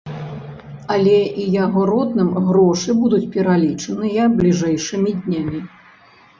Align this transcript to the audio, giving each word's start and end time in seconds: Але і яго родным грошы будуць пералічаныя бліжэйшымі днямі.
Але 0.95 1.13
і 1.43 1.45
яго 1.63 1.81
родным 1.91 2.29
грошы 2.49 2.97
будуць 3.03 3.21
пералічаныя 3.37 4.21
бліжэйшымі 4.41 5.11
днямі. 5.23 5.59